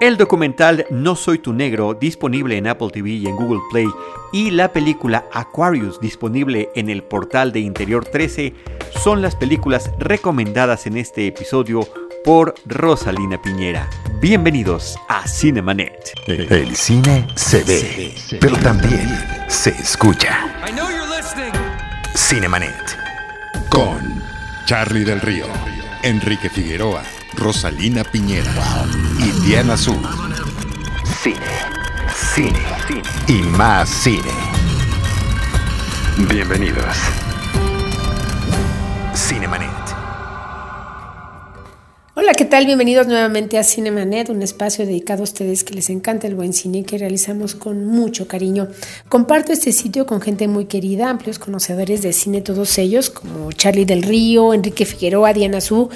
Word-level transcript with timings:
El 0.00 0.16
documental 0.16 0.86
No 0.90 1.16
Soy 1.16 1.40
Tu 1.40 1.52
Negro, 1.52 1.92
disponible 1.92 2.56
en 2.56 2.68
Apple 2.68 2.90
TV 2.92 3.10
y 3.10 3.26
en 3.26 3.34
Google 3.34 3.60
Play, 3.72 3.88
y 4.32 4.52
la 4.52 4.72
película 4.72 5.24
Aquarius, 5.32 5.98
disponible 5.98 6.68
en 6.76 6.88
el 6.88 7.02
portal 7.02 7.50
de 7.50 7.58
Interior 7.58 8.04
13, 8.04 8.54
son 9.02 9.22
las 9.22 9.34
películas 9.34 9.90
recomendadas 9.98 10.86
en 10.86 10.98
este 10.98 11.26
episodio 11.26 11.80
por 12.24 12.54
Rosalina 12.64 13.42
Piñera. 13.42 13.90
Bienvenidos 14.20 14.96
a 15.08 15.26
Cinemanet. 15.26 16.12
El 16.28 16.76
cine 16.76 17.26
se 17.34 17.64
ve, 17.64 18.14
pero 18.40 18.56
también 18.58 19.08
se 19.48 19.70
escucha. 19.70 20.64
Cinemanet. 22.14 22.96
Con 23.68 24.22
Charlie 24.64 25.02
del 25.02 25.20
Río, 25.20 25.46
Enrique 26.04 26.48
Figueroa, 26.48 27.02
Rosalina 27.38 28.02
Piñera 28.02 28.52
y 29.20 29.46
Diana 29.46 29.74
Azul. 29.74 29.96
Cine, 31.22 31.36
cine, 32.34 32.58
cine 32.88 33.02
y 33.28 33.42
más 33.56 33.88
cine. 33.88 34.32
Bienvenidos. 36.28 36.96
Cinemanet. 39.14 39.68
Hola, 42.16 42.32
¿qué 42.34 42.44
tal? 42.44 42.66
Bienvenidos 42.66 43.06
nuevamente 43.06 43.56
a 43.56 43.62
Cinemanet, 43.62 44.28
un 44.28 44.42
espacio 44.42 44.84
dedicado 44.84 45.20
a 45.20 45.24
ustedes 45.24 45.62
que 45.62 45.74
les 45.74 45.88
encanta 45.88 46.26
el 46.26 46.34
buen 46.34 46.52
cine 46.52 46.82
que 46.82 46.98
realizamos 46.98 47.54
con 47.54 47.86
mucho 47.86 48.26
cariño. 48.26 48.66
Comparto 49.08 49.52
este 49.52 49.70
sitio 49.70 50.04
con 50.04 50.20
gente 50.20 50.48
muy 50.48 50.64
querida, 50.64 51.08
amplios 51.08 51.38
conocedores 51.38 52.02
de 52.02 52.12
cine, 52.12 52.40
todos 52.40 52.76
ellos, 52.78 53.08
como 53.08 53.52
Charlie 53.52 53.84
del 53.84 54.02
Río, 54.02 54.52
Enrique 54.52 54.84
Figueroa, 54.84 55.32
Diana 55.32 55.60
Su 55.60 55.88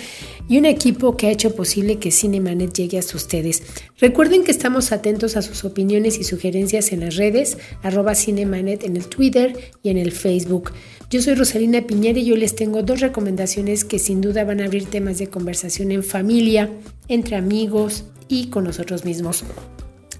y 0.48 0.58
un 0.58 0.64
equipo 0.64 1.16
que 1.16 1.26
ha 1.26 1.30
hecho 1.30 1.54
posible 1.54 1.98
que 1.98 2.10
Cinemanet 2.10 2.72
llegue 2.72 2.98
hasta 2.98 3.16
ustedes. 3.16 3.62
Recuerden 3.98 4.44
que 4.44 4.50
estamos 4.50 4.92
atentos 4.92 5.36
a 5.36 5.42
sus 5.42 5.64
opiniones 5.64 6.18
y 6.18 6.24
sugerencias 6.24 6.92
en 6.92 7.00
las 7.00 7.16
redes, 7.16 7.58
arroba 7.82 8.14
Cinemanet 8.14 8.84
en 8.84 8.96
el 8.96 9.06
Twitter 9.06 9.56
y 9.82 9.90
en 9.90 9.98
el 9.98 10.12
Facebook. 10.12 10.72
Yo 11.10 11.20
soy 11.22 11.34
Rosalina 11.34 11.86
Piñera 11.86 12.18
y 12.18 12.24
yo 12.24 12.36
les 12.36 12.54
tengo 12.54 12.82
dos 12.82 13.00
recomendaciones 13.00 13.84
que 13.84 13.98
sin 13.98 14.20
duda 14.20 14.44
van 14.44 14.60
a 14.60 14.64
abrir 14.64 14.86
temas 14.86 15.18
de 15.18 15.28
conversación 15.28 15.92
en 15.92 16.02
familia, 16.02 16.70
entre 17.08 17.36
amigos 17.36 18.04
y 18.28 18.48
con 18.48 18.64
nosotros 18.64 19.04
mismos. 19.04 19.44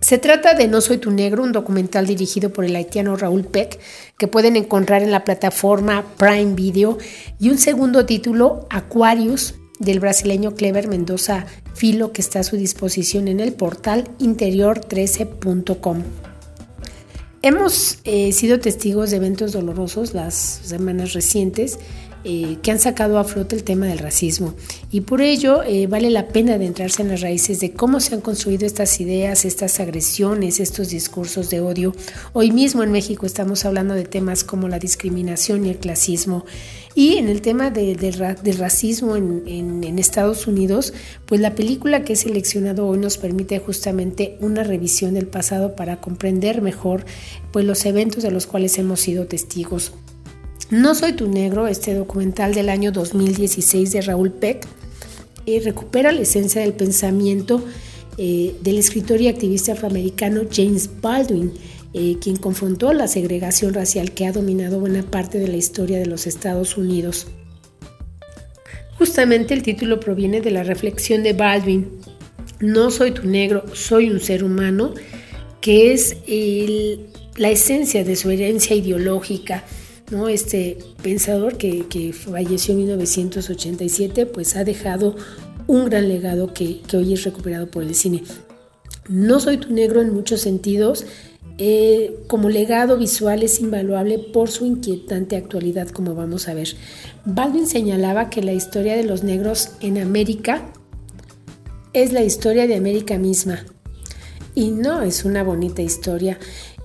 Se 0.03 0.19
trata 0.19 0.55
de 0.55 0.67
No 0.67 0.81
Soy 0.81 0.99
Tu 0.99 1.13
Negro, 1.13 1.45
un 1.45 1.53
documental 1.53 2.09
dirigido 2.09 2.53
por 2.53 2.65
el 2.65 2.75
haitiano 2.75 3.17
Raúl 3.17 3.45
Peck, 3.45 3.79
que 4.19 4.27
pueden 4.27 4.57
encontrar 4.57 5.03
en 5.03 5.13
la 5.13 5.23
plataforma 5.23 6.05
Prime 6.19 6.55
Video, 6.55 6.99
y 7.39 7.51
un 7.51 7.59
segundo 7.59 8.05
título, 8.05 8.67
Aquarius, 8.69 9.55
del 9.85 10.01
brasileño 10.01 10.55
Clever 10.55 10.89
Mendoza 10.89 11.47
Filo, 11.75 12.13
que 12.13 12.23
está 12.23 12.41
a 12.41 12.45
su 12.45 12.57
disposición 12.57 13.29
en 13.29 13.41
el 13.41 13.53
portal 13.53 14.09
interior13.com. 14.19 16.03
Hemos 17.43 17.99
eh, 18.05 18.31
sido 18.33 18.61
testigos 18.61 19.11
de 19.11 19.17
eventos 19.17 19.53
dolorosos 19.53 20.15
las 20.15 20.35
semanas 20.35 21.13
recientes 21.13 21.81
eh, 22.25 22.59
que 22.63 22.71
han 22.71 22.79
sacado 22.79 23.19
a 23.19 23.25
flote 23.25 23.57
el 23.57 23.65
tema 23.65 23.87
del 23.87 23.99
racismo 23.99 24.55
y 24.91 25.03
por 25.03 25.21
ello 25.21 25.63
eh, 25.63 25.87
vale 25.87 26.11
la 26.11 26.29
pena 26.29 26.55
adentrarse 26.55 27.03
en 27.03 27.09
las 27.09 27.21
raíces 27.21 27.61
de 27.61 27.73
cómo 27.73 28.01
se 28.01 28.15
han 28.15 28.21
construido 28.21 28.67
estas 28.67 29.01
ideas, 29.01 29.45
estas 29.45 29.81
agresiones, 29.81 30.61
estos 30.61 30.91
discursos 30.91 31.51
de 31.51 31.61
odio. 31.61 31.95
Hoy 32.33 32.53
mismo 32.53 32.83
en 32.83 32.93
México 32.93 33.27
estamos 33.27 33.65
hablando 33.65 33.95
de 33.95 34.05
temas 34.05 34.45
como 34.45 34.69
la 34.69 34.79
discriminación 34.79 35.67
y 35.67 35.71
el 35.71 35.79
clasismo 35.79 36.45
y 36.95 37.15
en 37.15 37.29
el 37.29 37.41
tema 37.41 37.71
del 37.71 38.59
racismo 38.59 39.17
en, 39.17 39.43
en, 39.47 39.99
Estados 39.99 40.47
Unidos, 40.47 40.93
pues 41.27 41.41
la 41.41 41.55
película 41.55 42.05
que 42.05 42.15
he 42.15 42.17
seleccionado 42.17 42.87
hoy 42.87 42.99
nos 42.99 43.19
permite 43.19 43.59
justamente 43.61 44.37
una 44.41 44.63
revisión 44.63 45.15
del 45.15 45.27
pasado 45.27 45.75
para 45.75 46.01
comprender 46.01 46.61
mejor 46.61 47.05
pues 47.53 47.65
los 47.65 47.87
eventos 47.87 48.23
de 48.23 48.31
los 48.31 48.47
cuales 48.47 48.77
hemos 48.79 49.01
sido 49.01 49.27
testigos. 49.27 49.93
No 50.73 50.95
soy 50.95 51.13
tu 51.13 51.29
negro, 51.29 51.67
este 51.67 51.93
documental 51.93 52.55
del 52.55 52.71
año 52.71 52.93
2016 52.93 53.93
de 53.93 54.01
Raúl 54.01 54.33
Peck, 54.33 54.67
eh, 55.45 55.61
recupera 55.63 56.13
la 56.13 56.23
esencia 56.23 56.63
del 56.63 56.73
pensamiento 56.73 57.63
eh, 58.17 58.55
del 58.63 58.79
escritor 58.79 59.21
y 59.21 59.29
activista 59.29 59.73
afroamericano 59.73 60.45
James 60.51 60.89
Baldwin, 61.03 61.53
eh, 61.93 62.17
quien 62.23 62.37
confrontó 62.37 62.95
la 62.95 63.07
segregación 63.07 63.75
racial 63.75 64.13
que 64.13 64.25
ha 64.25 64.33
dominado 64.33 64.81
buena 64.81 65.03
parte 65.03 65.39
de 65.39 65.49
la 65.49 65.59
historia 65.59 65.99
de 65.99 66.07
los 66.07 66.27
Estados 66.27 66.79
Unidos. 66.79 67.27
Justamente 68.97 69.53
el 69.53 69.63
título 69.63 70.01
proviene 70.01 70.41
de 70.41 70.53
la 70.53 70.63
reflexión 70.63 71.23
de 71.23 71.35
Baldwin, 71.35 72.01
No 72.61 72.91
soy 72.91 73.11
tu 73.11 73.27
negro, 73.27 73.65
soy 73.75 74.09
un 74.09 74.21
ser 74.21 74.43
humano, 74.43 74.95
que 75.61 75.93
es 75.93 76.17
la 77.37 77.51
esencia 77.51 78.05
de 78.05 78.17
su 78.17 78.31
herencia 78.31 78.75
ideológica, 78.75 79.65
¿no? 80.13 80.29
Este 80.29 80.79
pensador 81.03 81.57
que, 81.57 82.13
falleció 82.13 82.73
en 82.73 82.79
1987, 82.81 84.27
pues 84.27 84.55
ha 84.55 84.63
dejado 84.63 85.17
un 85.67 85.87
gran 85.87 86.09
legado 86.09 86.53
que, 86.53 86.81
hoy 86.95 87.15
es 87.15 87.25
recuperado 87.25 87.69
por 87.69 87.83
el 87.83 87.95
cine. 87.95 88.23
No 89.09 89.41
soy 89.41 89.57
tu 89.57 89.73
negro 89.73 90.01
en 90.01 90.15
muchos 90.15 90.43
sentidos, 90.43 91.07
eh, 91.59 92.17
como 92.29 92.49
legado 92.49 92.97
visual 92.97 93.43
es 93.43 93.61
invaluable 93.61 94.19
por 94.19 94.51
su 94.51 94.65
inquietante 94.65 95.37
actualidad, 95.37 95.89
como 95.89 96.15
vamos 96.15 96.49
a 96.49 96.55
ver. 96.55 96.69
Baldwin 97.25 97.67
señalaba 97.67 98.31
que 98.31 98.43
la 98.43 98.53
historia 98.53 98.97
de 98.97 99.05
los 99.05 99.23
negros 99.23 99.71
en 99.81 99.99
América 99.99 100.73
es 101.93 102.13
la 102.13 102.23
historia 102.23 102.67
de 102.67 102.77
América 102.77 103.19
misma. 103.19 103.65
Y 104.55 104.71
no 104.71 105.03
es 105.03 105.25
una 105.25 105.43
bonita 105.43 105.83
historia 105.83 106.39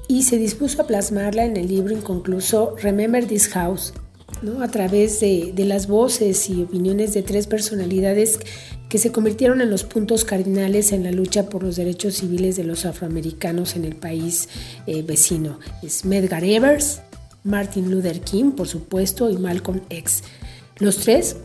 y 0.08 0.24
se 0.24 0.38
dispuso 0.38 0.82
a 0.82 0.88
plasmarla 0.88 1.46
en 1.46 1.58
el 1.58 1.68
libro 1.68 1.94
inconcluso 1.94 2.76
Remember 2.82 3.26
This 3.26 3.50
House, 3.50 3.94
¿no? 4.42 4.62
a 4.62 4.70
través 4.70 5.20
de, 5.20 5.54
las 5.58 5.88
voces 5.88 6.50
y 6.50 6.64
opiniones 6.64 7.14
de 7.14 7.24
tres 7.24 7.48
personalidades 7.48 8.40
que 8.90 9.00
se 9.00 9.12
convirtieron 9.12 9.60
en 9.60 9.70
los 9.70 9.84
puntos 9.84 10.24
cardinales 10.24 10.94
en 10.94 11.04
la 11.04 11.12
lucha 11.12 11.50
por 11.50 11.64
los 11.64 11.76
derechos 11.76 12.16
civiles 12.16 12.56
de 12.56 12.64
los 12.64 12.86
afroamericanos 12.86 13.76
en 13.76 13.84
el 13.84 13.96
país 13.96 14.48
eh, 14.86 15.02
vecino. 15.02 15.60
Es 15.84 16.06
Medgar 16.06 16.46
Evers, 16.46 17.02
Martin 17.44 17.92
Luther 17.92 18.22
King, 18.22 18.52
por 18.52 18.68
supuesto, 18.68 19.30
y 19.30 19.38
Malcolm 19.38 19.82
X. 19.90 20.24
Los 20.80 21.00
tres, 21.00 21.36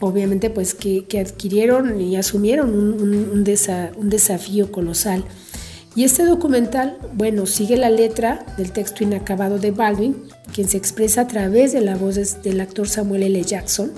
obviamente, 0.00 0.50
pues 0.50 0.74
que, 0.74 1.06
adquirieron 1.18 1.98
y 2.02 2.16
asumieron 2.16 2.74
un 2.74 3.44
desafío 3.44 4.70
colosal 4.70 5.24
y 5.94 6.04
este 6.04 6.24
documental, 6.24 6.98
bueno, 7.14 7.46
sigue 7.46 7.76
la 7.76 7.90
letra 7.90 8.46
del 8.56 8.72
texto 8.72 9.02
inacabado 9.02 9.58
de 9.58 9.70
Baldwin, 9.70 10.16
quien 10.54 10.68
se 10.68 10.76
expresa 10.76 11.22
a 11.22 11.26
través 11.26 11.72
de 11.72 11.80
la 11.80 11.96
voz 11.96 12.16
del 12.42 12.60
actor 12.60 12.88
Samuel 12.88 13.24
L. 13.24 13.42
Jackson. 13.42 13.92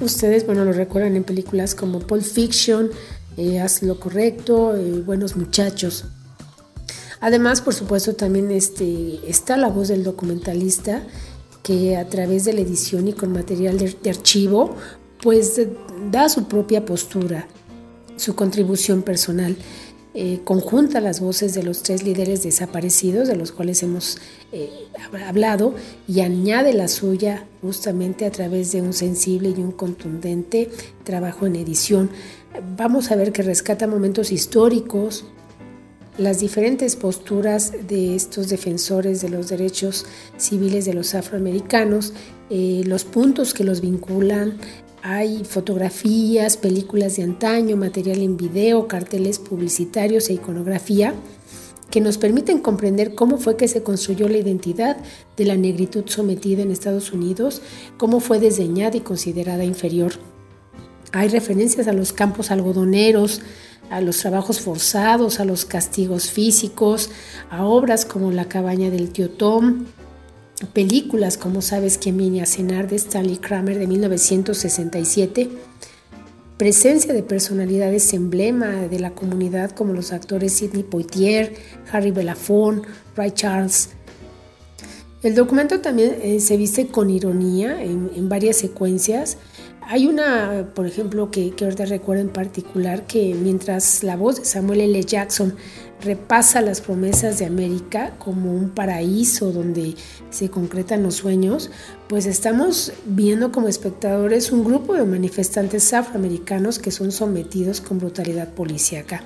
Ustedes, 0.00 0.46
bueno, 0.46 0.64
lo 0.64 0.72
recuerdan 0.72 1.16
en 1.16 1.24
películas 1.24 1.74
como 1.74 2.00
Pulp 2.00 2.22
Fiction, 2.22 2.90
eh, 3.36 3.60
Haz 3.60 3.82
lo 3.82 3.98
correcto, 3.98 4.76
eh, 4.76 5.02
Buenos 5.04 5.36
Muchachos. 5.36 6.04
Además, 7.20 7.60
por 7.60 7.74
supuesto, 7.74 8.14
también 8.14 8.50
este, 8.50 9.20
está 9.28 9.56
la 9.56 9.68
voz 9.68 9.88
del 9.88 10.04
documentalista 10.04 11.02
que 11.62 11.96
a 11.96 12.08
través 12.08 12.44
de 12.44 12.54
la 12.54 12.60
edición 12.60 13.08
y 13.08 13.12
con 13.12 13.32
material 13.32 13.78
de 13.78 14.10
archivo, 14.10 14.76
pues 15.22 15.60
da 16.10 16.28
su 16.30 16.44
propia 16.44 16.86
postura, 16.86 17.46
su 18.16 18.34
contribución 18.34 19.02
personal. 19.02 19.56
Eh, 20.12 20.40
conjunta 20.42 21.00
las 21.00 21.20
voces 21.20 21.54
de 21.54 21.62
los 21.62 21.84
tres 21.84 22.02
líderes 22.02 22.42
desaparecidos, 22.42 23.28
de 23.28 23.36
los 23.36 23.52
cuales 23.52 23.80
hemos 23.84 24.18
eh, 24.50 24.68
hablado, 25.26 25.74
y 26.08 26.20
añade 26.20 26.74
la 26.74 26.88
suya 26.88 27.46
justamente 27.62 28.26
a 28.26 28.32
través 28.32 28.72
de 28.72 28.82
un 28.82 28.92
sensible 28.92 29.50
y 29.50 29.60
un 29.60 29.70
contundente 29.70 30.68
trabajo 31.04 31.46
en 31.46 31.54
edición. 31.54 32.10
Vamos 32.76 33.12
a 33.12 33.16
ver 33.16 33.30
que 33.30 33.42
rescata 33.42 33.86
momentos 33.86 34.32
históricos, 34.32 35.26
las 36.18 36.40
diferentes 36.40 36.96
posturas 36.96 37.72
de 37.86 38.16
estos 38.16 38.48
defensores 38.48 39.22
de 39.22 39.28
los 39.28 39.48
derechos 39.48 40.06
civiles 40.36 40.84
de 40.84 40.92
los 40.92 41.14
afroamericanos, 41.14 42.12
eh, 42.50 42.82
los 42.84 43.04
puntos 43.04 43.54
que 43.54 43.62
los 43.62 43.80
vinculan, 43.80 44.58
hay 45.02 45.44
fotografías, 45.44 46.56
películas 46.56 47.16
de 47.16 47.22
antaño, 47.22 47.76
material 47.76 48.20
en 48.20 48.36
video, 48.36 48.86
carteles 48.88 49.38
publicitarios 49.38 50.28
e 50.28 50.34
iconografía 50.34 51.14
que 51.90 52.00
nos 52.00 52.18
permiten 52.18 52.60
comprender 52.60 53.14
cómo 53.14 53.36
fue 53.36 53.56
que 53.56 53.68
se 53.68 53.82
construyó 53.82 54.28
la 54.28 54.38
identidad 54.38 54.96
de 55.36 55.44
la 55.44 55.56
negritud 55.56 56.04
sometida 56.06 56.62
en 56.62 56.70
Estados 56.70 57.12
Unidos, 57.12 57.62
cómo 57.96 58.20
fue 58.20 58.38
desdeñada 58.38 58.96
y 58.96 59.00
considerada 59.00 59.64
inferior. 59.64 60.12
Hay 61.12 61.28
referencias 61.28 61.88
a 61.88 61.92
los 61.92 62.12
campos 62.12 62.52
algodoneros, 62.52 63.42
a 63.90 64.00
los 64.00 64.18
trabajos 64.18 64.60
forzados, 64.60 65.40
a 65.40 65.44
los 65.44 65.64
castigos 65.64 66.30
físicos, 66.30 67.10
a 67.50 67.64
obras 67.64 68.04
como 68.04 68.30
La 68.30 68.44
cabaña 68.44 68.90
del 68.90 69.10
tío 69.10 69.28
Tom, 69.30 69.86
películas 70.66 71.36
como 71.36 71.62
Sabes 71.62 71.98
quién 71.98 72.16
viene 72.16 72.42
a 72.42 72.46
cenar 72.46 72.88
de 72.88 72.96
Stanley 72.96 73.38
Kramer 73.38 73.78
de 73.78 73.86
1967, 73.86 75.48
presencia 76.56 77.14
de 77.14 77.22
personalidades 77.22 78.12
emblema 78.12 78.68
de 78.68 78.98
la 78.98 79.12
comunidad 79.12 79.70
como 79.70 79.94
los 79.94 80.12
actores 80.12 80.52
Sidney 80.52 80.82
Poitier, 80.82 81.54
Harry 81.90 82.10
Belafonte, 82.10 82.88
Ray 83.16 83.30
Charles. 83.30 83.90
El 85.22 85.34
documento 85.34 85.80
también 85.80 86.16
eh, 86.22 86.40
se 86.40 86.56
viste 86.56 86.88
con 86.88 87.10
ironía 87.10 87.82
en, 87.82 88.28
varias 88.28 88.56
secuencias. 88.56 89.36
Hay 89.82 90.06
una, 90.06 90.70
por 90.74 90.86
ejemplo, 90.86 91.30
que, 91.30 91.50
que 91.50 91.64
ahorita 91.64 91.84
recuerdo 91.86 92.22
en 92.22 92.30
particular, 92.30 93.06
que 93.06 93.34
mientras 93.34 94.02
la 94.02 94.16
voz 94.16 94.36
de 94.36 94.44
Samuel 94.44 94.80
L. 94.82 95.02
Jackson 95.02 95.56
repasa 96.00 96.60
las 96.60 96.80
promesas 96.80 97.38
de 97.38 97.46
América 97.46 98.14
como 98.18 98.52
un 98.52 98.70
paraíso 98.70 99.52
donde 99.52 99.94
se 100.30 100.50
concretan 100.50 101.02
los 101.02 101.16
sueños, 101.16 101.70
pues 102.08 102.26
estamos 102.26 102.92
viendo 103.04 103.52
como 103.52 103.68
espectadores 103.68 104.52
un 104.52 104.64
grupo 104.64 104.94
de 104.94 105.04
manifestantes 105.04 105.92
afroamericanos 105.92 106.78
que 106.78 106.90
son 106.90 107.12
sometidos 107.12 107.80
con 107.80 107.98
brutalidad 107.98 108.48
policíaca. 108.54 109.22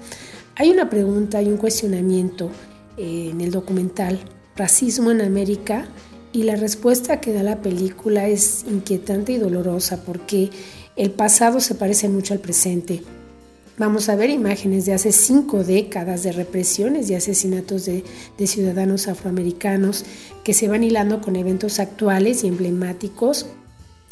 Hay 0.57 0.71
una 0.71 0.91
pregunta 0.91 1.43
y 1.43 1.49
un 1.49 1.57
cuestionamiento 1.57 2.51
eh, 2.97 3.31
en 3.31 3.41
el 3.41 3.51
documental 3.51 4.21
Racismo 4.57 5.11
en 5.11 5.21
América 5.21 5.87
y 6.33 6.45
la 6.45 6.57
respuesta 6.57 7.21
que 7.21 7.33
da 7.33 7.43
la 7.43 7.61
película 7.63 8.29
es 8.29 8.65
inquietante 8.69 9.33
y 9.33 9.39
dolorosa 9.39 10.05
porque 10.05 10.51
el 10.97 11.11
pasado 11.11 11.61
se 11.61 11.75
parece 11.75 12.09
mucho 12.09 12.35
al 12.35 12.41
presente. 12.41 13.03
Vamos 13.77 14.09
a 14.09 14.15
ver 14.15 14.31
imágenes 14.31 14.87
de 14.87 14.95
hace 14.95 15.11
cinco 15.11 15.65
décadas 15.65 16.23
de 16.23 16.31
represiones 16.31 17.11
y 17.11 17.15
asesinatos 17.17 17.87
de, 17.87 18.05
ciudadanos 18.47 19.09
afroamericanos 19.09 20.05
que 20.45 20.55
se 20.55 20.69
van 20.69 20.85
hilando 20.85 21.21
con 21.21 21.35
eventos 21.35 21.81
actuales 21.81 22.45
y 22.45 22.49
emblemáticos. 22.49 23.47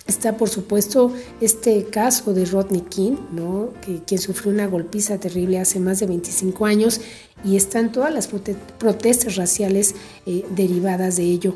Está, 0.08 0.36
por 0.36 0.48
supuesto, 0.48 1.12
este 1.40 1.84
caso 1.84 2.34
de 2.34 2.44
Rodney 2.44 2.80
King, 2.80 3.16
¿no? 3.30 3.68
que, 3.86 4.02
quien 4.02 4.20
sufrió 4.20 4.52
una 4.52 4.66
golpiza 4.66 5.18
terrible 5.18 5.60
hace 5.60 5.78
más 5.78 6.00
de 6.00 6.06
25 6.06 6.66
años, 6.66 7.00
y 7.44 7.54
están 7.54 7.92
todas 7.92 8.12
las 8.12 8.26
protestas 8.26 9.36
raciales 9.36 9.94
eh, 10.26 10.44
derivadas 10.56 11.16
de 11.16 11.22
ello. 11.22 11.54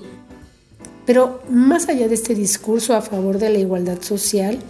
Pero 1.06 1.42
más 1.50 1.88
allá 1.88 2.06
de 2.06 2.14
este 2.14 2.36
discurso 2.36 2.94
a 2.94 3.02
favor 3.02 3.38
de 3.38 3.50
la 3.50 3.58
igualdad 3.58 4.00
social, 4.00 4.60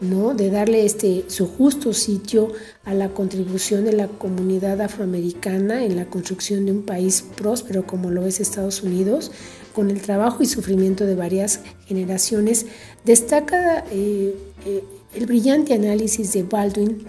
¿no? 0.00 0.34
de 0.34 0.50
darle 0.50 0.84
este, 0.84 1.24
su 1.28 1.46
justo 1.46 1.92
sitio 1.92 2.52
a 2.84 2.94
la 2.94 3.10
contribución 3.10 3.84
de 3.84 3.92
la 3.92 4.08
comunidad 4.08 4.80
afroamericana 4.80 5.84
en 5.84 5.96
la 5.96 6.06
construcción 6.06 6.66
de 6.66 6.72
un 6.72 6.82
país 6.82 7.24
próspero 7.36 7.86
como 7.86 8.10
lo 8.10 8.26
es 8.26 8.40
Estados 8.40 8.82
Unidos, 8.82 9.32
con 9.74 9.90
el 9.90 10.00
trabajo 10.00 10.42
y 10.42 10.46
sufrimiento 10.46 11.06
de 11.06 11.14
varias 11.14 11.60
generaciones, 11.86 12.66
destaca 13.04 13.84
eh, 13.90 14.36
eh, 14.66 14.84
el 15.14 15.26
brillante 15.26 15.74
análisis 15.74 16.32
de 16.32 16.42
Baldwin 16.42 17.06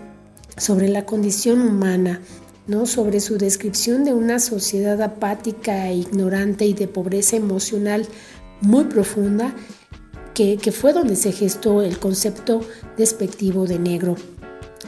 sobre 0.58 0.88
la 0.90 1.06
condición 1.06 1.62
humana, 1.62 2.22
¿no? 2.68 2.86
sobre 2.86 3.20
su 3.20 3.38
descripción 3.38 4.04
de 4.04 4.14
una 4.14 4.40
sociedad 4.40 5.02
apática 5.02 5.92
ignorante 5.92 6.66
y 6.66 6.74
de 6.74 6.88
pobreza 6.88 7.36
emocional 7.36 8.08
muy 8.62 8.86
profunda 8.86 9.56
que, 10.62 10.72
fue 10.72 10.94
donde 10.94 11.18
se 11.18 11.34
gestó 11.34 11.82
el 11.82 12.00
concepto 12.00 12.62
despectivo 12.98 13.68
de 13.68 13.78
negro. 13.78 14.16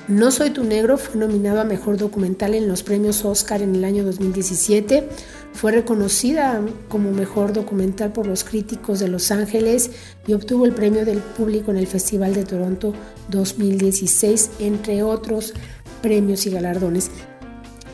No 0.07 0.31
Soy 0.31 0.51
tu 0.51 0.63
Negro 0.63 0.97
fue 0.97 1.19
nominado 1.19 1.59
a 1.59 1.65
Mejor 1.65 1.97
Documental 1.97 2.55
en 2.55 2.69
los 2.69 2.83
premios 2.83 3.25
Oscar 3.25 3.61
en 3.61 3.75
el 3.75 3.83
año 3.83 4.05
2017. 4.05 5.09
Fue 5.51 5.73
reconocida 5.73 6.61
como 6.87 7.11
Mejor 7.11 7.51
Documental 7.51 8.13
por 8.13 8.27
los 8.27 8.45
críticos 8.45 8.99
de 8.99 9.09
Los 9.09 9.29
Ángeles 9.29 9.91
y 10.25 10.33
obtuvo 10.33 10.65
el 10.65 10.73
premio 10.73 11.03
del 11.03 11.19
público 11.19 11.71
en 11.71 11.77
el 11.77 11.87
Festival 11.87 12.33
de 12.33 12.45
Toronto 12.45 12.93
2016, 13.29 14.51
entre 14.59 15.03
otros 15.03 15.53
premios 16.01 16.45
y 16.45 16.51
galardones. 16.51 17.11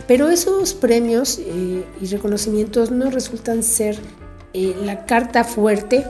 Pero 0.07 0.29
esos 0.29 0.75
premios 0.75 1.39
eh, 1.39 1.83
y 1.99 2.05
reconocimientos 2.05 2.91
no 2.91 3.09
resultan 3.09 3.63
ser 3.63 3.97
eh, 4.53 4.75
la 4.83 5.05
carta 5.05 5.43
fuerte 5.43 6.05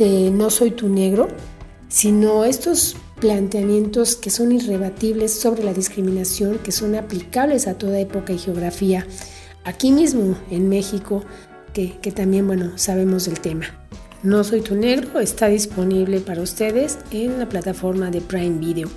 No 0.00 0.48
soy 0.48 0.70
tu 0.70 0.88
negro, 0.88 1.28
sino 1.88 2.46
estos 2.46 2.96
planteamientos 3.20 4.16
que 4.16 4.30
son 4.30 4.50
irrebatibles 4.50 5.38
sobre 5.38 5.62
la 5.62 5.74
discriminación, 5.74 6.56
que 6.56 6.72
son 6.72 6.94
aplicables 6.94 7.66
a 7.66 7.74
toda 7.74 8.00
época 8.00 8.32
y 8.32 8.38
geografía, 8.38 9.06
aquí 9.64 9.92
mismo 9.92 10.38
en 10.50 10.70
México, 10.70 11.22
que, 11.74 11.98
también, 12.14 12.46
bueno, 12.46 12.78
sabemos 12.78 13.26
del 13.26 13.40
tema. 13.40 13.66
No 14.22 14.42
soy 14.42 14.62
tu 14.62 14.74
negro 14.74 15.20
está 15.20 15.48
disponible 15.48 16.20
para 16.20 16.40
ustedes 16.40 16.98
en 17.10 17.38
la 17.38 17.46
plataforma 17.46 18.10
de 18.10 18.22
Prime 18.22 18.58
Video. 18.58 18.88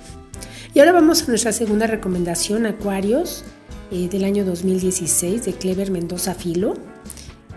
Y 0.72 0.78
ahora 0.78 0.92
vamos 0.92 1.22
a 1.22 1.26
nuestra 1.26 1.52
segunda 1.52 1.86
recomendación, 1.86 2.64
Acuarios, 2.64 3.44
eh, 3.90 4.08
del 4.08 4.24
año 4.24 4.46
2016, 4.46 5.44
de 5.44 5.52
Clever 5.52 5.90
Mendoza 5.90 6.34
Filo 6.34 6.93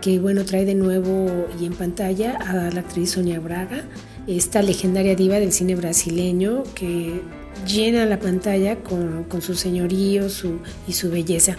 que 0.02 0.20
bueno, 0.20 0.46
trae 0.46 0.66
de 0.66 0.76
nuevo 0.76 1.48
y 1.60 1.66
en 1.66 1.74
pantalla 1.74 2.38
a 2.38 2.72
la 2.72 2.80
actriz 2.80 3.12
Sonia 3.12 3.40
Braga, 3.40 3.86
esta 4.28 4.62
legendaria 4.62 5.16
diva 5.16 5.40
del 5.40 5.54
cine 5.54 5.76
brasileño 5.76 6.64
que 6.76 7.22
llena 7.66 8.06
la 8.06 8.20
pantalla 8.20 8.78
con, 8.84 9.26
su 9.42 9.56
señorío 9.56 10.30
su, 10.30 10.60
y 10.88 10.94
su 10.94 11.10
belleza. 11.10 11.56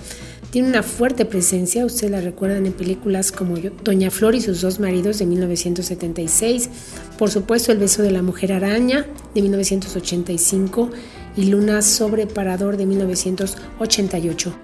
Tiene 0.50 0.68
una 0.68 0.82
fuerte 0.82 1.26
presencia, 1.26 1.84
ustedes 1.84 2.10
la 2.10 2.22
recuerdan 2.22 2.64
en 2.64 2.72
películas 2.72 3.32
como 3.32 3.56
Doña 3.84 4.10
Flor 4.10 4.34
y 4.34 4.40
sus 4.40 4.62
dos 4.62 4.80
maridos 4.80 5.18
de 5.18 5.26
1976, 5.26 6.70
por 7.18 7.30
supuesto 7.30 7.70
El 7.70 7.78
beso 7.78 8.02
de 8.02 8.12
la 8.12 8.22
mujer 8.22 8.54
araña 8.54 9.06
de 9.34 9.42
1985 9.42 10.90
y 11.36 11.44
Luna 11.46 11.82
sobre 11.82 12.26
Parador 12.26 12.78
de 12.78 12.86
1988. 12.86 14.54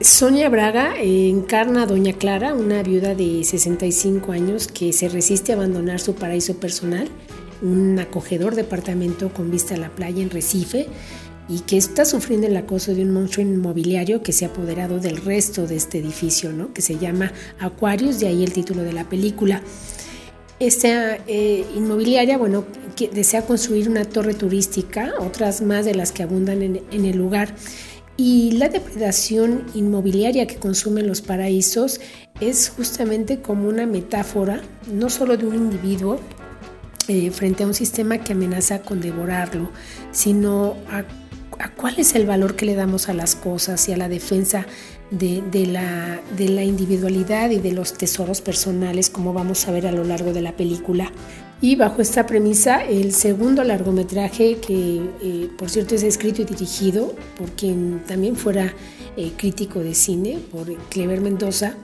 Sonia 0.00 0.48
Braga 0.48 0.94
encarna 0.98 1.82
a 1.82 1.86
Doña 1.86 2.14
Clara, 2.14 2.54
una 2.54 2.82
viuda 2.82 3.14
de 3.14 3.44
65 3.44 4.32
años 4.32 4.66
que 4.66 4.94
se 4.94 5.10
resiste 5.10 5.52
a 5.52 5.56
abandonar 5.56 6.00
su 6.00 6.14
paraíso 6.14 6.56
personal, 6.56 7.06
un 7.60 7.98
acogedor 7.98 8.54
departamento 8.54 9.30
con 9.30 9.50
vista 9.50 9.74
a 9.74 9.76
la 9.76 9.90
playa 9.90 10.22
en 10.22 10.30
Recife, 10.30 10.86
y 11.50 11.60
que 11.60 11.76
está 11.76 12.06
sufriendo 12.06 12.46
el 12.46 12.56
acoso 12.56 12.94
de 12.94 13.02
un 13.02 13.10
monstruo 13.10 13.44
inmobiliario 13.44 14.22
que 14.22 14.32
se 14.32 14.46
ha 14.46 14.48
apoderado 14.48 15.00
del 15.00 15.18
resto 15.18 15.66
de 15.66 15.76
este 15.76 15.98
edificio, 15.98 16.50
¿no? 16.50 16.72
que 16.72 16.80
se 16.80 16.96
llama 16.96 17.32
Aquarius, 17.58 18.20
de 18.20 18.28
ahí 18.28 18.42
el 18.42 18.54
título 18.54 18.82
de 18.82 18.94
la 18.94 19.06
película. 19.06 19.60
Esta 20.60 21.16
eh, 21.26 21.66
inmobiliaria, 21.76 22.38
bueno, 22.38 22.64
que 22.96 23.08
desea 23.08 23.42
construir 23.42 23.90
una 23.90 24.06
torre 24.06 24.32
turística, 24.32 25.12
otras 25.18 25.60
más 25.60 25.84
de 25.84 25.94
las 25.94 26.10
que 26.10 26.22
abundan 26.22 26.62
en 26.62 27.04
el 27.04 27.16
lugar 27.18 27.54
y 28.22 28.50
la 28.50 28.68
depredación 28.68 29.64
inmobiliaria 29.72 30.46
que 30.46 30.56
consumen 30.56 31.06
los 31.06 31.22
paraísos 31.22 32.02
es 32.38 32.68
justamente 32.68 33.40
como 33.40 33.66
una 33.66 33.86
metáfora, 33.86 34.60
no 34.92 35.08
solo 35.08 35.38
de 35.38 35.46
un 35.46 35.54
individuo 35.54 36.20
eh, 37.08 37.30
frente 37.30 37.62
a 37.62 37.66
un 37.66 37.72
sistema 37.72 38.18
que 38.18 38.34
amenaza 38.34 38.82
con 38.82 39.00
devorarlo, 39.00 39.70
sino 40.12 40.76
a, 40.90 41.04
cuál 41.78 41.94
es 41.96 42.14
el 42.14 42.26
valor 42.26 42.56
que 42.56 42.66
le 42.66 42.74
damos 42.74 43.08
a 43.08 43.14
las 43.14 43.36
cosas 43.36 43.88
y 43.88 43.94
a 43.94 43.96
la 43.96 44.10
defensa 44.10 44.66
de, 45.10 45.42
la, 45.66 46.20
de 46.36 46.50
la 46.50 46.62
individualidad 46.62 47.48
y 47.48 47.58
de 47.58 47.72
los 47.72 47.94
tesoros 47.94 48.42
personales, 48.42 49.08
como 49.08 49.32
vamos 49.32 49.66
a 49.66 49.72
ver 49.72 49.86
a 49.86 49.92
lo 49.92 50.04
largo 50.04 50.34
de 50.34 50.42
la 50.42 50.54
película. 50.58 51.10
Y 51.62 51.76
bajo 51.76 52.00
esta 52.00 52.24
premisa, 52.26 52.82
el 52.84 53.12
segundo 53.12 53.62
largometraje, 53.64 54.56
que 54.56 55.02
eh, 55.22 55.48
por 55.58 55.68
cierto 55.68 55.94
es 55.94 56.02
escrito 56.02 56.40
y 56.40 56.46
dirigido 56.46 57.14
por 57.36 57.50
quien 57.50 58.02
también 58.06 58.34
fuera 58.34 58.74
eh, 59.16 59.32
crítico 59.36 59.80
de 59.80 59.94
cine, 59.94 60.38
por 60.50 60.74
Clever 60.88 61.20
Mendoza, 61.20 61.74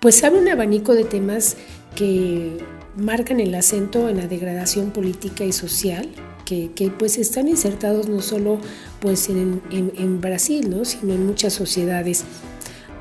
pues 0.00 0.24
abre 0.24 0.40
un 0.40 0.48
abanico 0.48 0.94
de 0.94 1.04
temas 1.04 1.56
que 1.94 2.58
marcan 2.96 3.38
el 3.38 3.54
acento 3.54 4.08
en 4.08 4.16
la 4.16 4.26
degradación 4.26 4.90
política 4.90 5.44
y 5.44 5.52
social, 5.52 6.08
que, 6.44 6.70
pues 6.98 7.16
están 7.16 7.48
insertados 7.48 8.08
no 8.08 8.20
solo 8.20 8.58
pues 9.00 9.28
en, 9.30 9.62
en 9.70 10.20
Brasil, 10.20 10.68
¿no? 10.68 10.84
sino 10.84 11.14
en 11.14 11.24
muchas 11.24 11.52
sociedades. 11.52 12.24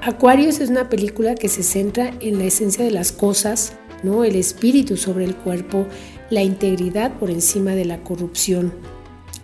Aquarius 0.01 0.59
es 0.59 0.69
una 0.69 0.89
película 0.89 1.33
que 1.35 1.49
se 1.49 1.63
centra 1.63 2.13
en 2.19 2.37
la 2.37 2.45
esencia 2.45 2.83
de 2.83 2.91
las 2.91 3.11
cosas, 3.11 3.73
el 4.03 4.35
espíritu 4.35 4.97
sobre 4.97 5.25
el 5.25 5.35
cuerpo, 5.35 5.87
la 6.29 6.43
integridad 6.43 7.13
por 7.19 7.29
encima 7.31 7.71
de 7.71 7.85
la 7.85 8.03
corrupción, 8.03 8.73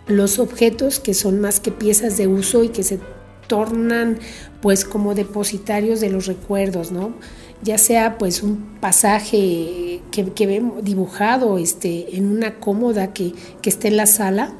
los 0.06 0.38
objetos 0.38 1.00
que 1.00 1.14
son 1.14 1.40
más 1.40 1.60
que 1.60 1.70
piezas 1.70 2.16
de 2.16 2.26
uso 2.26 2.64
y 2.64 2.68
que 2.68 2.82
se 2.82 2.98
tornan 3.46 4.18
pues 4.60 4.84
como 4.84 5.14
depositarios 5.14 6.00
de 6.00 6.10
los 6.10 6.26
recuerdos, 6.26 6.92
¿no? 6.92 7.14
ya 7.62 7.78
sea 7.78 8.18
pues 8.18 8.42
un 8.42 8.78
pasaje 8.80 10.00
que, 10.10 10.46
vemos 10.46 10.82
dibujado 10.82 11.58
este, 11.58 12.16
en 12.16 12.26
una 12.26 12.58
cómoda 12.58 13.12
que, 13.12 13.32
que 13.60 13.70
esté 13.70 13.88
en 13.88 13.96
la 13.96 14.06
sala, 14.06 14.54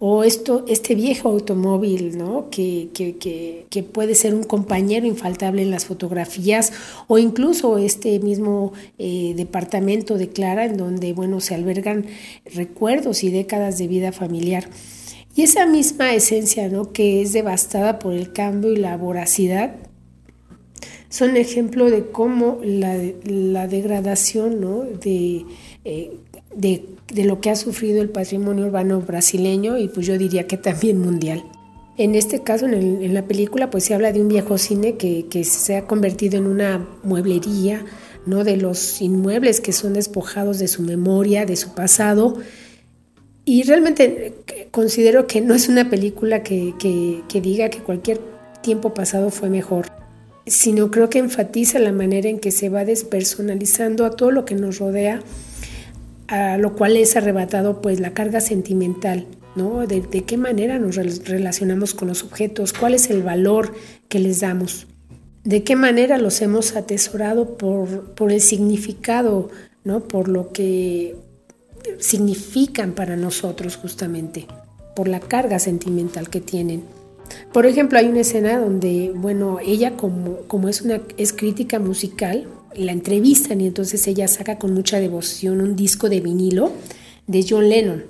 o 0.00 0.22
esto, 0.22 0.64
este 0.68 0.94
viejo 0.94 1.28
automóvil, 1.28 2.16
¿no? 2.16 2.50
Que, 2.50 2.88
que, 2.94 3.82
puede 3.82 4.14
ser 4.14 4.34
un 4.34 4.44
compañero 4.44 5.06
infaltable 5.06 5.62
en 5.62 5.70
las 5.70 5.86
fotografías, 5.86 6.72
o 7.08 7.18
incluso 7.18 7.78
este 7.78 8.18
mismo 8.20 8.72
eh, 8.98 9.34
departamento 9.36 10.16
de 10.16 10.28
Clara, 10.28 10.66
en 10.66 10.76
donde, 10.76 11.12
bueno, 11.12 11.40
se 11.40 11.54
albergan 11.54 12.06
recuerdos 12.54 13.24
y 13.24 13.30
décadas 13.30 13.78
de 13.78 13.88
vida 13.88 14.12
familiar. 14.12 14.68
Y 15.34 15.42
esa 15.42 15.66
misma 15.66 16.14
esencia, 16.14 16.68
¿no? 16.68 16.92
Que 16.92 17.22
es 17.22 17.32
devastada 17.32 17.98
por 17.98 18.12
el 18.12 18.32
cambio 18.32 18.72
y 18.72 18.76
la 18.76 18.96
voracidad, 18.96 19.76
son 21.08 21.36
ejemplo 21.36 21.90
de 21.90 22.06
cómo 22.10 22.60
la, 22.62 23.66
degradación 23.66 24.60
¿no? 24.60 24.82
de, 24.82 25.46
eh, 25.84 26.12
de, 26.54 26.84
de, 27.12 27.24
lo 27.24 27.40
que 27.40 27.50
ha 27.50 27.56
sufrido 27.56 28.00
el 28.02 28.08
patrimonio 28.08 28.66
urbano 28.66 29.00
brasileño 29.00 29.78
y 29.78 29.88
pues 29.88 30.06
yo 30.06 30.18
diría 30.18 30.46
que 30.46 30.56
también 30.56 30.98
mundial. 31.00 31.44
En 31.96 32.14
este 32.14 32.42
caso, 32.42 32.66
en, 32.66 33.12
la 33.12 33.26
película, 33.26 33.70
pues 33.70 33.84
se 33.84 33.94
habla 33.94 34.12
de 34.12 34.20
un 34.20 34.28
viejo 34.28 34.56
cine 34.56 34.96
que, 34.96 35.26
que, 35.28 35.42
se 35.44 35.76
ha 35.76 35.86
convertido 35.86 36.38
en 36.38 36.46
una 36.46 36.86
mueblería, 37.02 37.84
¿no? 38.24 38.44
de 38.44 38.56
los 38.56 39.02
inmuebles 39.02 39.60
que 39.60 39.72
son 39.72 39.94
despojados 39.94 40.60
de 40.60 40.68
su 40.68 40.82
memoria, 40.82 41.44
de 41.44 41.56
su 41.56 41.74
pasado. 41.74 42.36
Y 43.44 43.64
realmente 43.64 44.34
eh, 44.46 44.68
considero 44.70 45.26
que 45.26 45.40
no 45.40 45.54
es 45.54 45.68
una 45.68 45.90
película 45.90 46.44
que, 46.44 46.74
que 47.28 47.40
diga 47.40 47.68
que 47.68 47.78
cualquier 47.80 48.20
tiempo 48.62 48.94
pasado 48.94 49.30
fue 49.30 49.50
mejor 49.50 49.86
sino 50.50 50.90
creo 50.90 51.10
que 51.10 51.18
enfatiza 51.18 51.78
la 51.78 51.92
manera 51.92 52.28
en 52.28 52.38
que 52.38 52.50
se 52.50 52.68
va 52.68 52.84
despersonalizando 52.84 54.04
a 54.04 54.10
todo 54.10 54.30
lo 54.30 54.44
que 54.44 54.54
nos 54.54 54.78
rodea, 54.78 55.20
a 56.28 56.58
lo 56.58 56.74
cual 56.74 56.96
es 56.96 57.16
arrebatado 57.16 57.80
pues 57.80 58.00
la 58.00 58.12
carga 58.12 58.40
sentimental, 58.40 59.26
¿no? 59.56 59.86
De, 59.86 60.02
qué 60.02 60.36
manera 60.36 60.78
nos 60.78 60.96
relacionamos 60.96 61.94
con 61.94 62.08
los 62.08 62.22
objetos, 62.22 62.72
cuál 62.72 62.94
es 62.94 63.10
el 63.10 63.22
valor 63.22 63.74
que 64.08 64.18
les 64.18 64.40
damos, 64.40 64.86
de 65.44 65.64
qué 65.64 65.74
manera 65.74 66.18
los 66.18 66.40
hemos 66.42 66.76
atesorado 66.76 67.56
por, 67.56 68.14
por 68.14 68.30
el 68.30 68.42
significado, 68.42 69.48
¿no? 69.84 70.00
Por 70.00 70.28
lo 70.28 70.52
que 70.52 71.16
significan 71.98 72.92
para 72.92 73.16
nosotros 73.16 73.76
justamente, 73.76 74.46
por 74.94 75.08
la 75.08 75.20
carga 75.20 75.58
sentimental 75.58 76.28
que 76.28 76.42
tienen. 76.42 76.82
Por 77.52 77.64
ejemplo, 77.64 77.98
hay 77.98 78.06
una 78.08 78.20
escena 78.20 78.58
donde, 78.58 79.12
bueno, 79.14 79.58
ella 79.64 79.96
como, 79.96 80.40
como 80.46 80.68
es 80.68 80.82
una 80.82 81.00
es 81.16 81.32
crítica 81.32 81.78
musical, 81.78 82.46
la 82.74 82.92
entrevistan 82.92 83.60
y 83.60 83.66
entonces 83.66 84.06
ella 84.06 84.28
saca 84.28 84.58
con 84.58 84.74
mucha 84.74 85.00
devoción 85.00 85.60
un 85.60 85.76
disco 85.76 86.08
de 86.08 86.20
vinilo 86.20 86.72
de 87.26 87.44
John 87.48 87.68
Lennon 87.68 88.04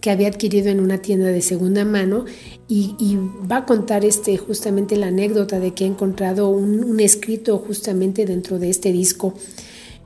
que 0.00 0.10
había 0.10 0.28
adquirido 0.28 0.68
en 0.68 0.80
una 0.80 0.98
tienda 0.98 1.28
de 1.28 1.40
segunda 1.40 1.84
mano 1.84 2.26
y, 2.68 3.16
va 3.50 3.58
a 3.58 3.64
contar 3.64 4.04
este, 4.04 4.36
justamente 4.36 4.96
la 4.96 5.06
anécdota 5.06 5.60
de 5.60 5.72
que 5.72 5.84
ha 5.84 5.86
encontrado 5.86 6.48
un, 6.50 6.84
un 6.84 7.00
escrito 7.00 7.56
justamente 7.58 8.26
dentro 8.26 8.58
de 8.58 8.68
este 8.68 8.92
disco 8.92 9.34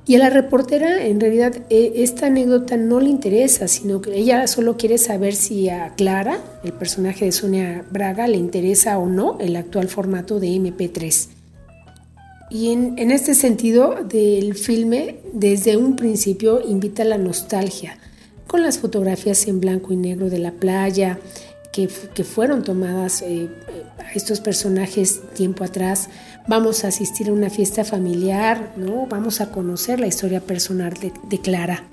y 0.09 0.15
a 0.15 0.19
la 0.21 0.31
reportera, 0.31 1.05
en 1.05 1.21
realidad, 1.21 1.55
e, 1.69 2.03
esta 2.03 2.29
anécdota 2.29 2.79
no 2.79 2.99
le 2.99 3.11
interesa, 3.11 3.69
sino 3.69 4.01
que 4.01 4.17
ella 4.17 4.47
solo 4.47 4.79
quiere 4.79 4.97
saber 4.97 5.35
si 5.35 5.69
a 5.69 5.93
Clara, 5.97 6.43
el 6.65 6.73
personaje 6.73 7.27
de 7.27 7.33
Sonia 7.33 7.85
Braga, 7.91 8.27
le 8.27 8.39
interesa 8.39 8.97
o 8.97 9.07
no 9.07 9.37
el 9.39 9.55
actual 9.55 9.89
formato 9.89 10.41
de 10.41 10.49
MP3. 10.49 11.38
Y 12.51 12.73
en, 12.73 12.99
en 12.99 13.11
este 13.11 13.35
sentido 13.35 13.97
del 14.05 14.55
filme, 14.55 15.21
desde 15.33 15.77
un 15.77 15.97
principio 15.97 16.61
invita 16.67 17.03
a 17.03 17.07
la 17.07 17.19
nostalgia, 17.19 17.99
con 18.47 18.63
las 18.63 18.79
fotografías 18.79 19.47
en 19.47 19.61
blanco 19.61 19.93
y 19.93 19.97
negro 19.97 20.31
de 20.31 20.39
la 20.39 20.53
playa, 20.53 21.19
que, 21.73 21.89
que 22.15 22.25
fueron 22.25 22.63
tomadas 22.65 23.23
eh, 23.23 23.49
a 23.99 24.13
estos 24.13 24.41
personajes 24.41 25.21
tiempo 25.35 25.65
atrás, 25.65 26.09
vamos 26.49 26.85
a 26.85 26.89
asistir 26.89 27.29
a 27.29 27.33
una 27.33 27.51
fiesta 27.51 27.85
familiar, 27.85 28.73
¿no? 28.77 29.07
Vamos 29.07 29.41
a 29.41 29.51
conocer 29.51 30.01
la 30.01 30.07
historia 30.07 30.41
personal 30.41 30.95
de, 30.95 31.39
Clara. 31.39 31.85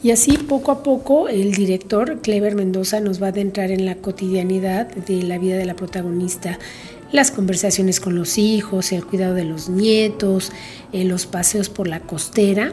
Y 0.00 0.12
así 0.12 0.38
poco 0.38 0.70
a 0.70 0.84
poco 0.84 1.28
el 1.28 1.52
director 1.52 2.20
Clever 2.20 2.54
Mendoza 2.54 3.00
nos 3.00 3.20
va 3.20 3.26
a 3.26 3.30
adentrar 3.30 3.72
en 3.72 3.84
la 3.84 3.96
cotidianidad 3.96 4.86
de 4.86 5.24
la 5.24 5.38
vida 5.38 5.56
de 5.56 5.66
la 5.66 5.74
protagonista, 5.74 6.58
las 7.12 7.30
conversaciones 7.30 8.00
con 8.00 8.14
los 8.14 8.38
hijos, 8.38 8.92
el 8.92 9.04
cuidado 9.04 9.34
de 9.34 9.44
los 9.44 9.68
nietos, 9.68 10.52
eh, 10.92 11.04
los 11.04 11.26
paseos 11.26 11.68
por 11.68 11.88
la 11.88 12.00
costera, 12.00 12.72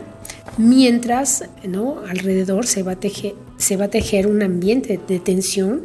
mientras 0.58 1.46
¿no? 1.68 2.00
alrededor 2.08 2.66
se 2.66 2.84
va, 2.84 2.94
a 2.94 3.00
tejer, 3.00 3.36
se 3.58 3.78
va 3.78 3.86
a 3.86 3.90
tejer 3.90 4.28
un 4.28 4.44
ambiente 4.44 5.00
de 5.08 5.20
tensión 5.20 5.84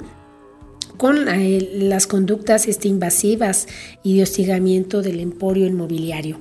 con 0.97 1.28
eh, 1.28 1.71
las 1.73 2.07
conductas 2.07 2.69
este, 2.69 2.88
invasivas 2.88 3.66
y 4.02 4.16
de 4.16 4.25
hostigamiento 4.25 5.00
del 5.00 5.21
emporio 5.21 5.66
inmobiliario. 5.66 6.38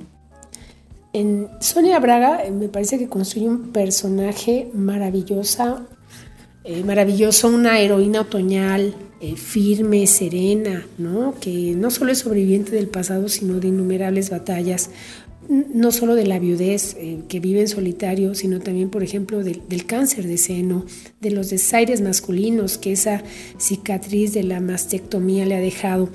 En 1.13 1.47
Sonia 1.59 1.99
Braga 1.99 2.43
eh, 2.43 2.51
me 2.51 2.67
parece 2.67 2.99
que 2.99 3.07
construye 3.07 3.47
un 3.47 3.71
personaje 3.71 4.69
maravillosa, 4.73 5.87
eh, 6.71 6.83
maravilloso, 6.83 7.49
una 7.49 7.79
heroína 7.79 8.21
otoñal, 8.21 8.95
firme, 9.35 10.07
serena, 10.07 10.85
¿no? 10.97 11.35
que 11.41 11.73
no 11.75 11.91
solo 11.91 12.13
es 12.13 12.19
sobreviviente 12.19 12.71
del 12.71 12.87
pasado, 12.87 13.27
sino 13.27 13.59
de 13.59 13.67
innumerables 13.67 14.29
batallas, 14.29 14.91
no 15.49 15.91
solo 15.91 16.13
de 16.13 16.27
la 16.27 16.37
viudez 16.37 16.95
eh, 16.99 17.23
que 17.27 17.39
vive 17.39 17.61
en 17.61 17.67
solitario, 17.67 18.35
sino 18.35 18.59
también, 18.59 18.89
por 18.89 19.01
ejemplo, 19.03 19.43
del, 19.43 19.85
cáncer 19.87 20.27
de 20.27 20.37
seno, 20.37 20.85
de 21.21 21.31
los 21.31 21.49
desaires 21.49 22.01
masculinos 22.01 22.77
que 22.77 22.91
esa 22.91 23.23
cicatriz 23.57 24.33
de 24.33 24.43
la 24.43 24.59
mastectomía 24.59 25.47
le 25.47 25.55
ha 25.55 25.59
dejado. 25.59 26.09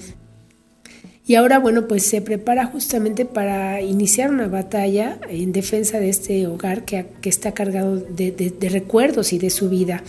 Y 1.26 1.34
ahora, 1.34 1.58
bueno, 1.58 1.88
pues 1.88 2.04
se 2.04 2.20
prepara 2.20 2.66
justamente 2.66 3.24
para 3.24 3.80
iniciar 3.80 4.30
una 4.30 4.46
batalla 4.46 5.18
en 5.28 5.52
defensa 5.52 5.98
de 5.98 6.10
este 6.10 6.46
hogar 6.46 6.84
que, 6.84 7.06
está 7.24 7.52
cargado 7.52 7.96
de 7.96 8.68
recuerdos 8.70 9.32
y 9.32 9.38
de 9.38 9.50
su 9.50 9.68
vida. 9.68 10.04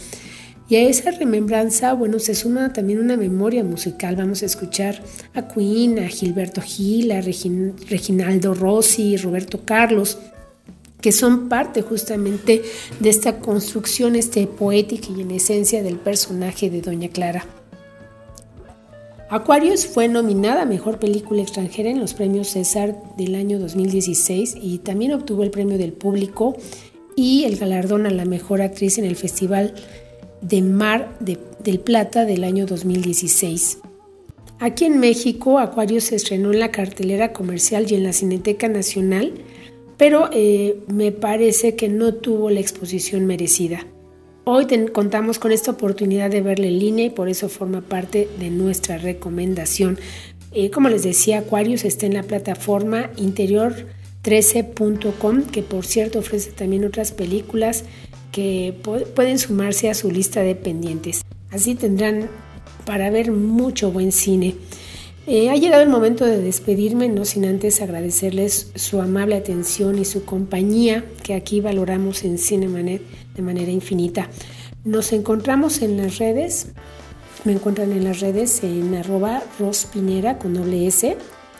Y 0.67 0.77
a 0.77 0.81
esa 0.81 1.11
remembranza, 1.11 1.93
bueno, 1.93 2.17
se 2.17 2.33
suma 2.33 2.73
también 2.73 2.99
una 2.99 3.17
memoria 3.17 3.63
musical. 3.63 4.15
Vamos 4.15 4.41
a 4.41 4.47
escuchar 4.47 5.01
a 5.35 5.47
Queen, 5.47 5.99
a 5.99 6.07
Gilberto 6.07 6.61
Gil, 6.61 7.11
a 7.11 7.21
Reginaldo 7.21 8.55
Rossi, 8.55 9.15
Roberto 9.17 9.61
Carlos, 9.63 10.17
que 11.01 11.11
son 11.11 11.49
parte 11.49 11.83
justamente 11.83 12.63
de 12.99 13.09
esta 13.09 13.39
construcción 13.39 14.15
este, 14.15 14.47
poética 14.47 15.09
y 15.15 15.21
en 15.21 15.31
esencia 15.31 15.83
del 15.83 15.97
personaje 15.97 16.71
de 16.71 16.81
Doña 16.81 17.09
Clara. 17.09 17.45
Aquarius 19.29 19.85
fue 19.85 20.07
nominada 20.07 20.63
a 20.63 20.65
Mejor 20.65 20.97
Película 20.97 21.43
Extranjera 21.43 21.89
en 21.89 21.99
los 21.99 22.15
premios 22.15 22.49
César 22.49 22.95
del 23.17 23.35
año 23.35 23.59
2016 23.59 24.55
y 24.59 24.79
también 24.79 25.13
obtuvo 25.13 25.43
el 25.43 25.51
premio 25.51 25.77
del 25.77 25.93
público 25.93 26.55
y 27.15 27.43
el 27.43 27.57
galardón 27.57 28.05
a 28.07 28.11
la 28.11 28.25
Mejor 28.25 28.61
Actriz 28.61 28.97
en 28.97 29.05
el 29.05 29.15
Festival 29.15 29.73
de 30.47 30.61
Mar 30.61 31.17
del 31.19 31.79
Plata 31.79 32.23
del 32.25 32.43
año 32.43 32.67
2016. 32.67 33.79
Aquí 34.59 34.85
en 34.85 34.99
México, 34.99 35.57
Acuario 35.57 35.99
se 36.01 36.15
estrenó 36.15 36.53
en 36.53 36.59
la 36.59 36.69
cartelera 36.71 37.33
comercial 37.33 37.87
y 37.89 37.95
en 37.95 38.03
la 38.03 38.13
Cineteca 38.13 38.69
Nacional, 38.69 39.33
pero 39.97 40.29
eh, 40.31 40.77
me 40.87 41.11
parece 41.11 41.75
que 41.75 41.89
no 41.89 42.13
tuvo 42.13 42.51
la 42.51 42.59
exposición 42.59 43.25
merecida. 43.25 43.87
Hoy 44.43 44.67
contamos 44.93 45.39
con 45.39 45.51
esta 45.51 45.71
oportunidad 45.71 46.29
de 46.29 46.41
verla 46.41 46.67
en 46.67 46.77
línea 46.77 47.05
y 47.05 47.09
por 47.09 47.27
eso 47.27 47.49
forma 47.49 47.81
parte 47.81 48.29
de 48.39 48.51
nuestra 48.51 48.99
recomendación. 48.99 49.97
Eh, 50.51 50.69
como 50.69 50.89
les 50.89 51.01
decía, 51.01 51.39
Aquarius 51.39 51.85
está 51.85 52.05
en 52.05 52.13
la 52.13 52.21
plataforma 52.21 53.09
interior13.com, 53.17 55.45
que 55.45 55.63
por 55.63 55.87
cierto 55.87 56.19
ofrece 56.19 56.51
también 56.51 56.85
otras 56.85 57.11
películas 57.11 57.85
que 58.35 58.75
pueden 59.15 59.39
sumarse 59.39 59.89
a 59.89 59.93
su 59.93 60.11
lista 60.11 60.41
de 60.41 60.55
pendientes. 60.55 61.21
Así 61.51 61.73
tendrán 61.73 62.27
para 62.85 63.09
ver 63.09 63.31
mucho 63.31 63.93
buen 63.93 64.11
cine. 64.11 64.55
Eh, 65.25 65.49
ha 65.49 65.55
llegado 65.55 65.83
el 65.83 65.87
momento 65.87 66.25
de 66.25 66.41
despedirme, 66.41 67.07
no 67.07 67.23
sin 67.23 67.45
antes 67.45 67.81
agradecerles 67.81 68.71
su 68.75 68.99
amable 68.99 69.37
atención 69.37 69.97
y 69.97 70.03
su 70.03 70.25
compañía, 70.25 71.05
que 71.23 71.33
aquí 71.33 71.61
valoramos 71.61 72.25
en 72.25 72.37
Cinemanet 72.37 73.01
de 73.37 73.41
manera 73.41 73.71
infinita. 73.71 74.29
Nos 74.83 75.13
encontramos 75.13 75.81
en 75.81 75.95
las 75.95 76.17
redes, 76.17 76.67
me 77.45 77.53
encuentran 77.53 77.93
en 77.93 78.03
las 78.03 78.19
redes 78.19 78.65
en 78.65 78.95
arroba 78.95 79.43
rospinera 79.59 80.39
con 80.39 80.55
doble 80.55 80.87
S. 80.87 81.15